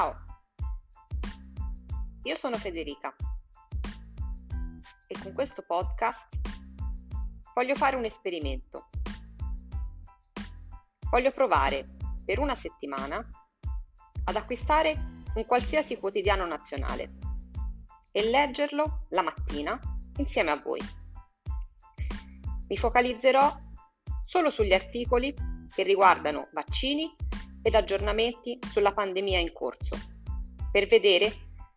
[0.00, 0.16] Ciao,
[2.22, 3.14] io sono Federica
[5.06, 6.26] e con questo podcast
[7.52, 8.88] voglio fare un esperimento.
[11.10, 11.86] Voglio provare
[12.24, 13.22] per una settimana
[14.24, 17.18] ad acquistare un qualsiasi quotidiano nazionale
[18.10, 19.78] e leggerlo la mattina
[20.16, 20.80] insieme a voi.
[22.68, 23.54] Mi focalizzerò
[24.24, 25.34] solo sugli articoli
[25.68, 27.14] che riguardano vaccini
[27.62, 29.96] ed aggiornamenti sulla pandemia in corso,
[30.70, 31.32] per vedere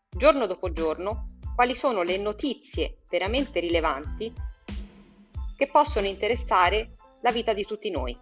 [0.09, 1.25] giorno dopo giorno
[1.55, 4.33] quali sono le notizie veramente rilevanti
[5.55, 8.17] che possono interessare la vita di tutti noi.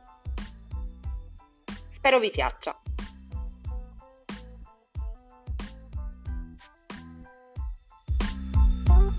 [1.94, 2.80] Spero vi piaccia.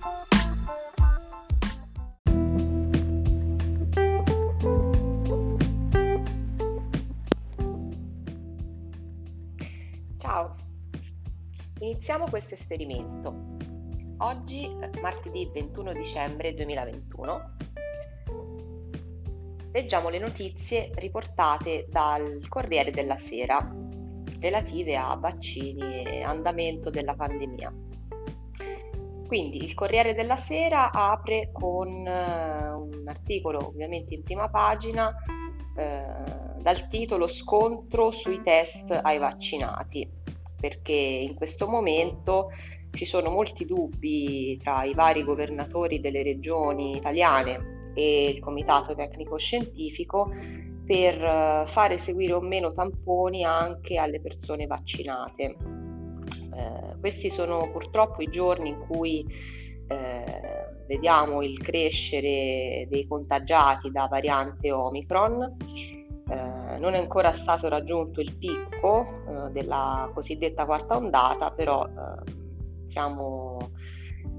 [0.03, 0.27] Ciao,
[12.03, 13.33] iniziamo questo esperimento.
[14.19, 14.69] Oggi,
[15.01, 17.57] martedì 21 dicembre 2021,
[19.71, 23.73] leggiamo le notizie riportate dal Corriere della Sera
[24.41, 27.73] relative a vaccini e andamento della pandemia.
[29.29, 35.15] Quindi il Corriere della Sera apre con eh, un articolo ovviamente in prima pagina
[35.77, 36.05] eh,
[36.61, 40.22] dal titolo Scontro sui test ai vaccinati,
[40.63, 42.51] perché in questo momento
[42.93, 49.39] ci sono molti dubbi tra i vari governatori delle regioni italiane e il Comitato Tecnico
[49.39, 50.31] Scientifico
[50.87, 55.43] per eh, fare seguire o meno tamponi anche alle persone vaccinate.
[55.45, 59.27] Eh, questi sono purtroppo i giorni in cui
[59.89, 60.25] eh,
[60.87, 65.57] vediamo il crescere dei contagiati da variante Omicron
[66.83, 72.33] non è ancora stato raggiunto il picco eh, della cosiddetta quarta ondata, però eh,
[72.89, 73.71] siamo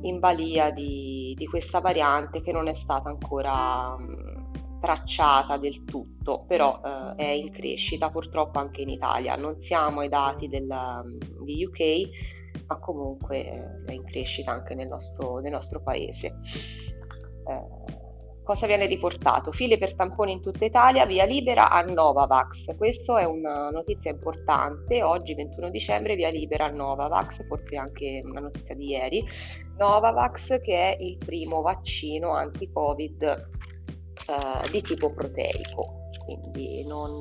[0.01, 6.43] in balia di, di, questa variante che non è stata ancora mh, tracciata del tutto,
[6.45, 9.37] però eh, è in crescita purtroppo anche in Italia.
[9.37, 11.01] Non siamo ai dati della,
[11.45, 16.27] di UK, ma comunque eh, è in crescita anche nel nostro, nel nostro paese.
[17.47, 17.82] Eh,
[18.43, 19.53] Cosa viene riportato?
[19.53, 22.75] File per tamponi in tutta Italia, via libera a Novavax.
[22.75, 25.01] Questa è una notizia importante.
[25.01, 29.23] Oggi, 21 dicembre, via libera a Novavax, forse anche una notizia di ieri.
[29.77, 37.19] Novavax, che è il primo vaccino anti-Covid eh, di tipo proteico, quindi non,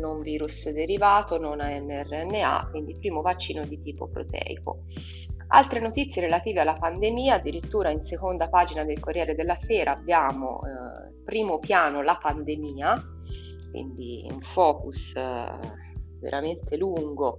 [0.00, 4.82] non virus derivato, non a mRNA, quindi primo vaccino di tipo proteico.
[5.50, 11.22] Altre notizie relative alla pandemia, addirittura in seconda pagina del Corriere della Sera abbiamo eh,
[11.24, 13.02] primo piano la pandemia,
[13.70, 15.50] quindi un focus eh,
[16.20, 17.38] veramente lungo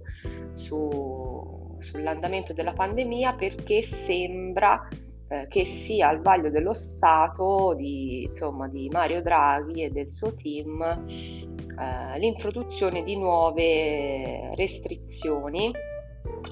[0.56, 4.88] su, sull'andamento della pandemia perché sembra
[5.28, 10.34] eh, che sia al vaglio dello Stato di, insomma, di Mario Draghi e del suo
[10.34, 15.72] team eh, l'introduzione di nuove restrizioni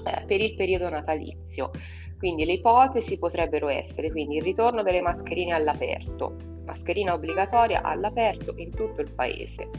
[0.05, 1.71] eh, per il periodo natalizio.
[2.17, 8.71] Quindi le ipotesi potrebbero essere quindi il ritorno delle mascherine all'aperto, mascherina obbligatoria all'aperto in
[8.71, 9.69] tutto il paese.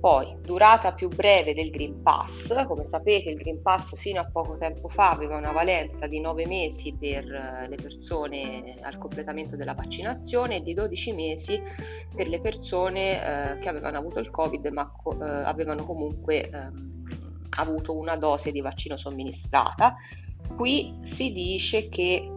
[0.00, 4.56] Poi, durata più breve del Green Pass, come sapete il Green Pass fino a poco
[4.56, 9.74] tempo fa aveva una valenza di 9 mesi per eh, le persone al completamento della
[9.74, 11.60] vaccinazione e di 12 mesi
[12.14, 13.12] per le persone
[13.52, 16.99] eh, che avevano avuto il Covid ma co- eh, avevano comunque ehm,
[17.56, 19.96] avuto una dose di vaccino somministrata.
[20.56, 22.30] Qui si dice che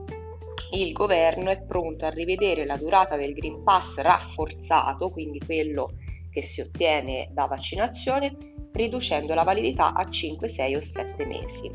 [0.71, 5.93] il governo è pronto a rivedere la durata del Green Pass rafforzato, quindi quello
[6.29, 8.35] che si ottiene da vaccinazione,
[8.71, 11.71] riducendo la validità a 5, 6 o 7 mesi.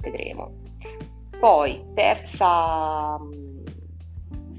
[0.00, 0.60] Vedremo.
[1.38, 3.18] Poi, terza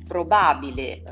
[0.08, 1.04] probabile eh,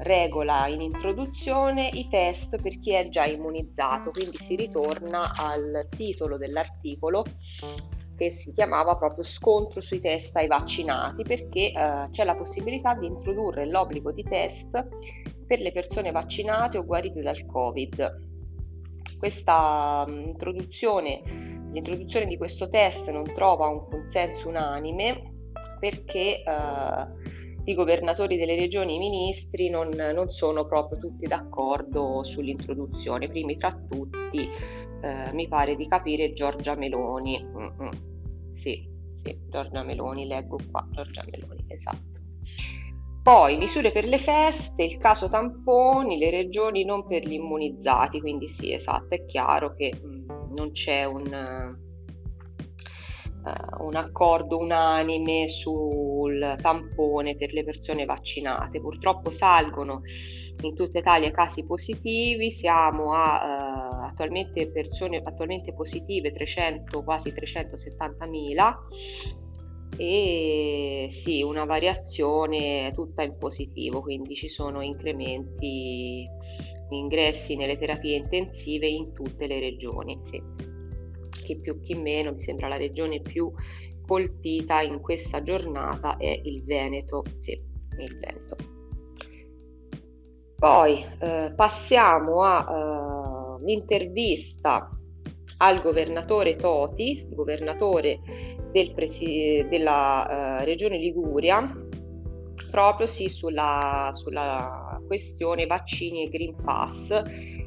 [0.00, 6.36] regola in introduzione i test per chi è già immunizzato, quindi si ritorna al titolo
[6.36, 7.24] dell'articolo
[8.16, 13.06] che si chiamava proprio scontro sui test ai vaccinati perché eh, c'è la possibilità di
[13.06, 14.88] introdurre l'obbligo di test
[15.46, 18.32] per le persone vaccinate o guarite dal Covid.
[19.18, 21.22] Questa mh, introduzione,
[21.72, 25.32] l'introduzione di questo test non trova un consenso unanime
[25.80, 27.32] perché eh,
[27.64, 33.28] i governatori delle regioni i ministri non, non, sono proprio tutti d'accordo sull'introduzione.
[33.28, 34.48] Primi tra tutti
[35.02, 37.42] eh, mi pare di capire Giorgia Meloni.
[37.42, 37.90] Mm-mm.
[38.56, 38.86] Sì,
[39.22, 42.12] sì, Giorgia Meloni, leggo qua, Giorgia Meloni, esatto.
[43.22, 48.48] Poi misure per le feste, il caso tamponi, le regioni non per gli immunizzati, quindi
[48.48, 51.74] sì, esatto, è chiaro che mm, non c'è un,
[53.44, 58.80] uh, un accordo unanime sul tampone per le persone vaccinate.
[58.80, 60.02] Purtroppo salgono
[60.60, 68.26] in tutta Italia casi positivi, siamo a uh, attualmente persone attualmente positive 300, quasi 370
[68.26, 68.78] mila
[69.96, 76.26] e sì, una variazione tutta in positivo, quindi ci sono incrementi,
[76.90, 80.20] ingressi nelle terapie intensive in tutte le regioni.
[80.24, 80.42] Sì.
[81.44, 83.52] Chi più chi meno, mi sembra la regione più
[84.06, 87.22] colpita in questa giornata è il Veneto.
[87.40, 88.56] Sì, il Veneto.
[90.58, 94.94] Poi eh, passiamo all'intervista uh,
[95.58, 98.20] al governatore Toti, governatore
[98.72, 101.70] del presi- della uh, regione Liguria,
[102.70, 107.10] proprio sì, sulla, sulla questione vaccini e Green Pass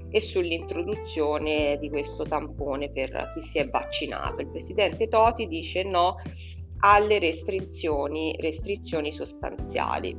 [0.10, 4.42] e sull'introduzione di questo tampone per chi si è vaccinato.
[4.42, 6.18] Il presidente Toti dice no
[6.80, 10.16] alle restrizioni, restrizioni sostanziali.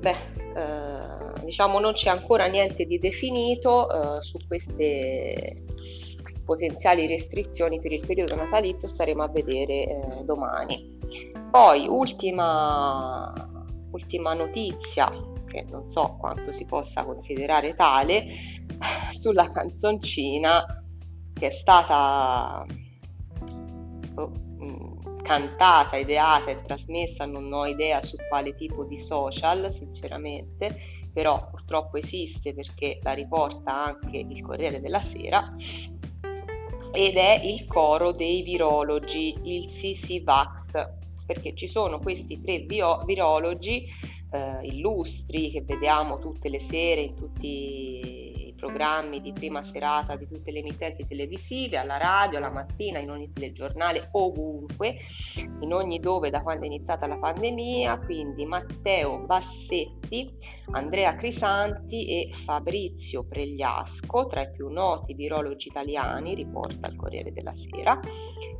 [0.00, 0.16] Beh,
[0.54, 5.64] eh, diciamo non c'è ancora niente di definito eh, su queste
[6.44, 10.96] potenziali restrizioni per il periodo natalizio, staremo a vedere eh, domani.
[11.50, 13.32] Poi, ultima,
[13.90, 15.10] ultima notizia,
[15.48, 18.26] che non so quanto si possa considerare tale,
[19.18, 20.64] sulla canzoncina
[21.32, 22.64] che è stata
[24.14, 24.32] oh,
[25.22, 30.76] cantata, ideata e trasmessa, non ho idea su quale tipo di social, sinceramente,
[31.12, 35.54] però purtroppo esiste perché la riporta anche il Corriere della Sera
[36.92, 40.96] ed è il coro dei virologi, il CC-Vax,
[41.26, 42.64] perché ci sono questi tre
[43.04, 43.86] virologi
[44.30, 48.27] eh, illustri che vediamo tutte le sere in tutti
[48.58, 53.32] programmi di prima serata di tutte le emittenti televisive, alla radio, alla mattina, in ogni
[53.32, 54.96] telegiornale, ovunque,
[55.60, 60.30] in ogni dove da quando è iniziata la pandemia, quindi Matteo Bassetti,
[60.72, 67.54] Andrea Crisanti e Fabrizio Pregliasco, tra i più noti virologi italiani, riporta il Corriere della
[67.70, 67.98] Sera,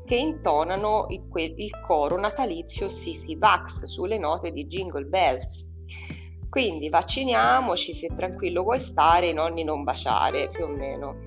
[0.06, 5.68] che intonano il, il coro natalizio Sisi Vax sulle note di Jingle Bells
[6.48, 11.26] quindi vacciniamoci, se tranquillo vuoi stare, i nonni non baciare, più o meno.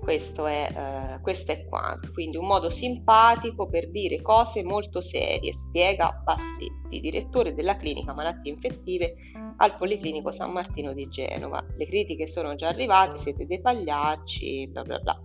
[0.00, 2.10] Questo è, eh, questo è quanto.
[2.12, 8.52] Quindi un modo simpatico per dire cose molto serie, spiega Bassetti, direttore della clinica malattie
[8.52, 9.14] infettive
[9.56, 11.64] al Policlinico San Martino di Genova.
[11.76, 15.20] Le critiche sono già arrivate, siete dei pagliacci, bla bla bla.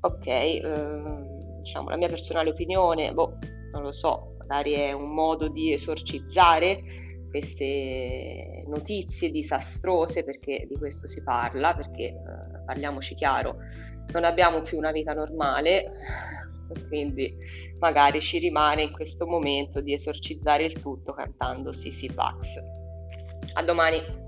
[0.00, 0.62] Ok, eh,
[1.62, 3.38] diciamo la mia personale opinione, boh,
[3.72, 7.03] non lo so, magari è un modo di esorcizzare
[7.34, 12.14] queste notizie disastrose, perché di questo si parla, perché eh,
[12.64, 13.56] parliamoci chiaro,
[14.12, 15.90] non abbiamo più una vita normale,
[16.86, 17.34] quindi
[17.80, 22.38] magari ci rimane in questo momento di esorcizzare il tutto cantando Sisi Pax.
[23.54, 24.23] A domani!